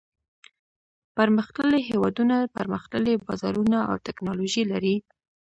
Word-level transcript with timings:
پرمختللي 1.17 1.79
هېوادونه 1.89 2.37
پرمختللي 2.55 3.13
بازارونه 3.27 3.79
او 3.89 3.95
تکنالوجي 4.07 4.63
لري. 4.71 4.95